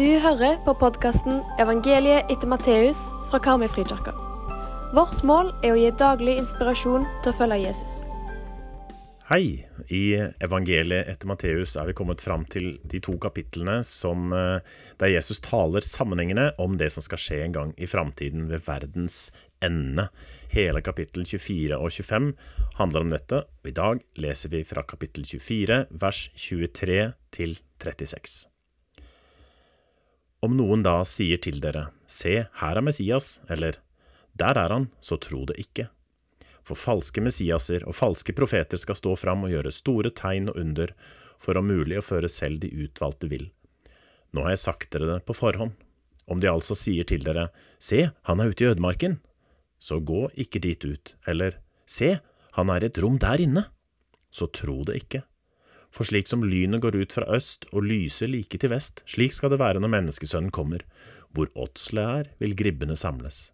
[0.00, 4.14] Du hører på podkasten 'Evangeliet etter Matteus' fra Karmøyfrikirka.
[4.96, 7.98] Vårt mål er å gi daglig inspirasjon til å følge Jesus.
[9.28, 9.66] Hei!
[9.92, 14.60] I evangeliet etter Matteus er vi kommet fram til de to kapitlene som, eh,
[14.96, 19.30] der Jesus taler sammenhengende om det som skal skje en gang i framtiden ved verdens
[19.60, 20.08] ende.
[20.48, 22.32] Hele kapittel 24 og 25
[22.76, 28.48] handler om dette, og i dag leser vi fra kapittel 24, vers 23 til 36.
[30.40, 33.76] Om noen da sier til dere, Se, her er Messias, eller
[34.32, 35.90] Der er han, så tro det ikke.
[36.64, 40.94] For falske Messiaser og falske profeter skal stå fram og gjøre store tegn og under,
[41.40, 43.50] for om mulig å føre selv de utvalgte vill.
[44.32, 45.74] Nå har jeg sagt dere det på forhånd.
[46.30, 49.18] Om de altså sier til dere, Se, han er ute i ødemarken,
[49.80, 52.16] så gå ikke dit ut, eller Se,
[52.56, 53.66] han er i et rom der inne,
[54.30, 55.24] så tro det ikke.
[55.90, 59.50] For slik som lynet går ut fra øst og lyser like til vest, slik skal
[59.52, 60.84] det være når menneskesønnen kommer.
[61.34, 63.50] Hvor åtslet er, vil gribbene samles.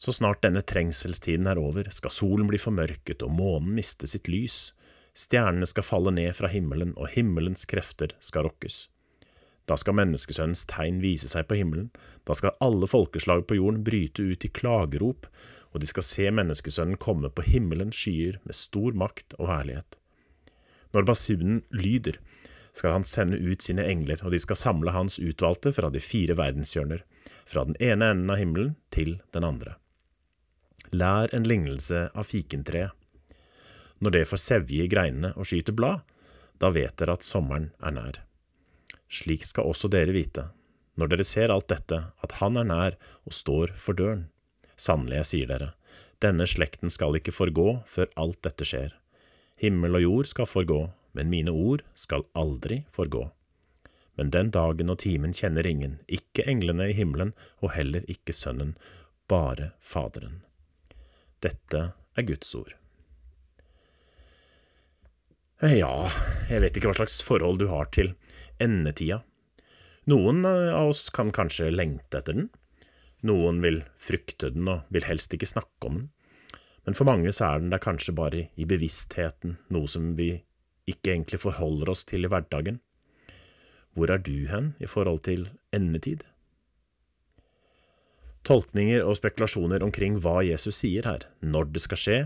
[0.00, 4.70] Så snart denne trengselstiden er over, skal solen bli formørket og månen miste sitt lys,
[5.12, 8.86] stjernene skal falle ned fra himmelen og himmelens krefter skal rokkes.
[9.68, 11.90] Da skal menneskesønnens tegn vise seg på himmelen,
[12.24, 15.28] da skal alle folkeslag på jorden bryte ut i klagerop,
[15.70, 19.99] og de skal se menneskesønnen komme på himmelens skyer med stor makt og herlighet.
[20.94, 22.18] Når basunen lyder,
[22.72, 26.36] skal han sende ut sine engler, og de skal samle hans utvalgte fra de fire
[26.38, 27.02] verdenshjørner,
[27.46, 29.76] fra den ene enden av himmelen til den andre.
[30.94, 32.94] Lær en lignelse av fikentreet.
[34.00, 36.00] Når det får sevje i greinene og skyter blad,
[36.60, 38.22] da vet dere at sommeren er nær.
[39.10, 40.46] Slik skal også dere vite,
[40.98, 44.28] når dere ser alt dette, at Han er nær og står for døren.
[44.76, 45.72] Sannelig, jeg sier dere,
[46.20, 48.99] denne slekten skal ikke forgå før alt dette skjer.
[49.60, 50.80] Himmel og jord skal forgå,
[51.12, 53.26] men mine ord skal aldri forgå.
[54.16, 58.74] Men den dagen og timen kjenner ingen, ikke englene i himmelen og heller ikke Sønnen,
[59.30, 60.42] bare Faderen.
[61.44, 62.74] Dette er Guds ord.
[65.60, 66.08] Ja,
[66.48, 68.14] jeg vet ikke hva slags forhold du har til
[68.60, 69.20] endetida.
[70.08, 72.48] Noen av oss kan kanskje lengte etter den,
[73.28, 76.08] noen vil frykte den og vil helst ikke snakke om den,
[76.86, 80.32] men for mange så er den der kanskje bare i bevisstheten, noe som vi
[80.90, 82.80] ikke egentlig forholder oss til i hverdagen.
[83.94, 86.24] Hvor er du hen i forhold til endetid?
[88.46, 92.18] Tolkninger og spekulasjoner omkring hva Jesus sier her, når det skal skje,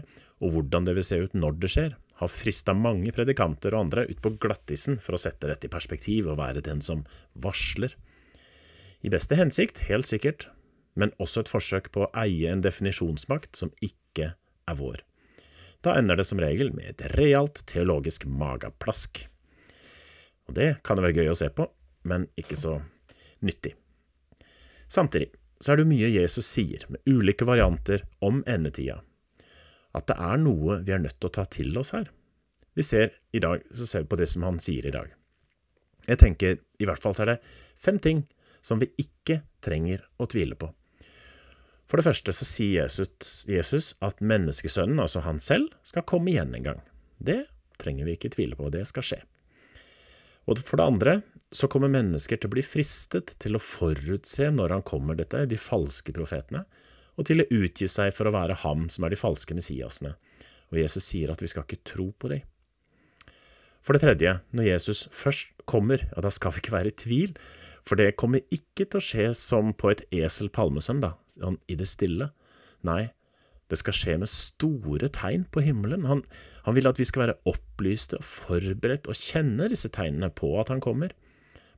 [0.42, 4.04] og hvordan det vil se ut når det skjer, har frista mange predikanter og andre
[4.06, 7.02] ut på glattisen for å sette dette i perspektiv og være den som
[7.34, 7.96] varsler.
[9.02, 10.46] I beste hensikt, helt sikkert,
[10.94, 14.36] men også et forsøk på å eie en definisjonsmakt som ikke
[14.70, 15.02] er vår.
[15.84, 19.26] Da ender det som regel med et realt teologisk mageplask.
[20.48, 21.66] Og det kan jo være gøy å se på,
[22.08, 22.78] men ikke så
[23.44, 23.74] nyttig.
[24.88, 29.00] Samtidig så er det mye Jesus sier, med ulike varianter om endetida,
[29.94, 32.08] at det er noe vi er nødt til å ta til oss her.
[32.74, 35.12] Vi ser i dag, så ser vi på det som han sier i dag.
[36.08, 37.42] Jeg tenker i hvert fall så er det
[37.80, 38.24] fem ting
[38.64, 40.68] som vi ikke trenger å tvile på.
[41.84, 46.68] For det første så sier Jesus, at menneskesønnen, altså han selv, skal komme igjen en
[46.70, 46.80] gang.
[47.20, 47.44] Det
[47.80, 49.20] trenger vi ikke tvile på, det skal skje.
[50.48, 51.14] Og for det andre
[51.54, 55.60] så kommer mennesker til å bli fristet til å forutse når han kommer, dette de
[55.60, 56.64] falske profetene,
[57.14, 60.16] og til å utgi seg for å være ham som er de falske messiasene.
[60.72, 62.42] Og Jesus sier at vi skal ikke tro på dem.
[63.84, 67.34] For det tredje, når Jesus først kommer, ja, da skal vi ikke være i tvil,
[67.84, 71.88] for det kommer ikke til å skje som på et esel palmesøndag, sånn i det
[71.90, 72.30] stille.
[72.84, 73.10] Nei,
[73.68, 76.06] det skal skje med store tegn på himmelen.
[76.08, 76.22] Han,
[76.64, 80.72] han vil at vi skal være opplyste og forberedt og kjenne disse tegnene på at
[80.72, 81.12] han kommer,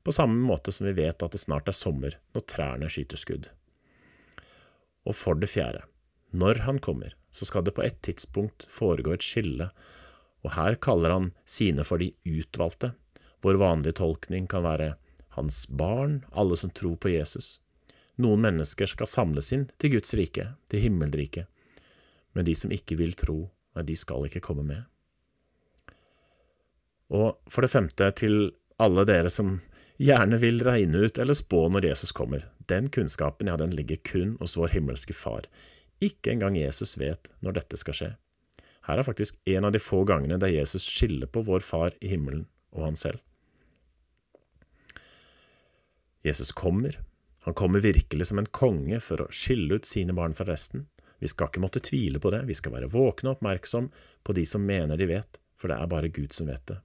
[0.06, 3.48] på samme måte som vi vet at det snart er sommer når trærne skyter skudd.
[5.06, 5.82] Og for det fjerde,
[6.30, 9.70] når han kommer, så skal det på et tidspunkt foregå et skille,
[10.46, 12.92] og her kaller han sine for de utvalgte,
[13.42, 14.94] hvor vanlig tolkning kan være
[15.36, 17.60] hans barn, alle som tror på Jesus.
[18.16, 21.46] Noen mennesker skal samles inn til Guds rike, til himmelriket,
[22.32, 23.42] men de som ikke vil tro,
[23.76, 24.84] de skal ikke komme med.
[27.12, 28.50] Og for det femte, til
[28.82, 29.58] alle dere som
[30.00, 32.48] gjerne vil regne ut eller spå når Jesus kommer.
[32.68, 35.46] Den kunnskapen, ja, den ligger kun hos vår himmelske Far.
[36.00, 38.10] Ikke engang Jesus vet når dette skal skje.
[38.86, 42.10] Her er faktisk en av de få gangene der Jesus skiller på vår Far i
[42.12, 43.22] himmelen og han selv.
[46.26, 46.98] Jesus kommer.
[47.46, 50.88] Han kommer virkelig som en konge for å skille ut sine barn fra resten.
[51.22, 53.88] Vi skal ikke måtte tvile på det, vi skal være våkne og oppmerksom
[54.26, 56.80] på de som mener de vet, for det er bare Gud som vet det.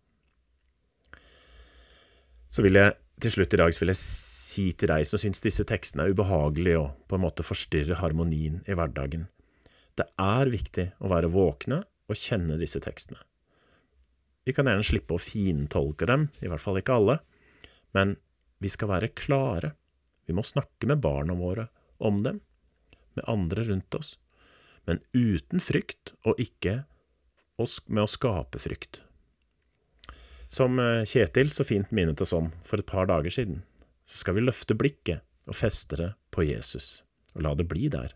[2.52, 5.66] Så vil jeg til slutt i dag vil jeg si til deg som syns disse
[5.68, 9.28] tekstene er ubehagelige og på en måte forstyrrer harmonien i hverdagen.
[9.98, 13.20] Det er viktig å være våkne og kjenne disse tekstene.
[14.48, 17.20] Vi kan gjerne slippe å fintolke dem, i hvert fall ikke alle,
[17.94, 18.16] men
[18.62, 19.74] vi skal være klare.
[20.30, 21.68] Vi må snakke med barna våre
[21.98, 22.40] om dem,
[23.14, 24.16] med andre rundt oss,
[24.86, 26.84] men uten frykt og ikke
[27.62, 29.02] med å skape frykt.
[30.50, 33.62] Som eh, Kjetil så fint minnet oss om for et par dager siden,
[34.06, 37.04] så skal vi løfte blikket og feste det på Jesus,
[37.36, 38.16] og la det bli der.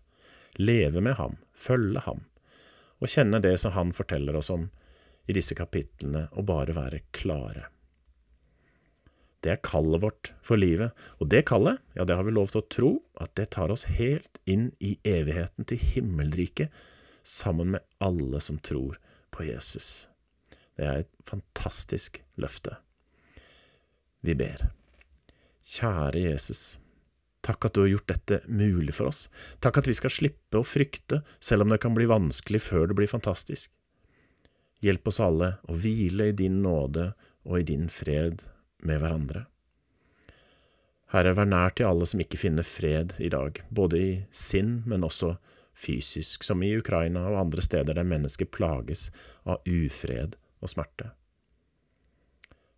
[0.58, 2.26] Leve med ham, følge ham,
[3.02, 4.70] og kjenne det som han forteller oss om
[5.26, 7.70] i disse kapitlene, og bare være klare.
[9.46, 12.64] Det er kallet vårt for livet, og det kallet, ja, det har vi lov til
[12.64, 16.74] å tro at det tar oss helt inn i evigheten til himmelriket,
[17.22, 18.98] sammen med alle som tror
[19.30, 20.08] på Jesus.
[20.74, 22.74] Det er et fantastisk løfte.
[24.26, 24.66] Vi ber.
[25.62, 26.64] Kjære Jesus.
[27.46, 29.28] Takk at du har gjort dette mulig for oss.
[29.62, 32.98] Takk at vi skal slippe å frykte, selv om det kan bli vanskelig før det
[32.98, 33.70] blir fantastisk.
[34.82, 37.12] Hjelp oss alle å hvile i din nåde
[37.46, 38.42] og i din fred
[38.84, 39.46] med hverandre.
[41.14, 45.06] Herre, vær nær til alle som ikke finner fred i dag, både i sinn, men
[45.06, 45.36] også
[45.76, 49.10] fysisk, som i Ukraina og andre steder der mennesker plages
[49.44, 51.12] av ufred og smerte.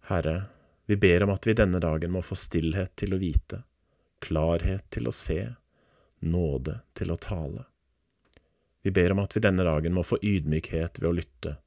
[0.09, 0.47] Herre,
[0.87, 3.63] vi ber om at vi denne dagen må få stillhet til å vite,
[4.23, 5.41] klarhet til å se,
[6.19, 7.65] nåde til å tale.
[8.81, 11.57] Vi ber om at vi denne dagen må få ydmykhet ved å lytte,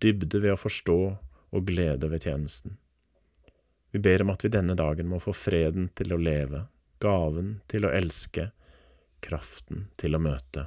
[0.00, 1.00] dybde ved å forstå
[1.52, 2.78] og glede ved tjenesten.
[3.92, 6.64] Vi ber om at vi denne dagen må få freden til å leve,
[6.98, 8.48] gaven til å elske,
[9.20, 10.64] kraften til å møte.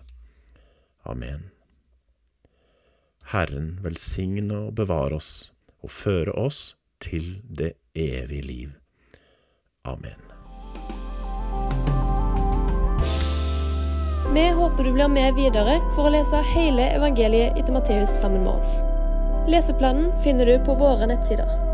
[1.10, 1.50] Amen.
[3.33, 5.31] Herren velsigne og bevare oss
[5.81, 8.77] og føre oss til det evige liv.
[9.89, 10.21] Amen.
[14.36, 18.60] Vi håper du blir med videre for å lese hele evangeliet etter Matteus sammen med
[18.60, 18.81] oss.
[19.50, 21.65] Leseplanen finner du på våre nettsider.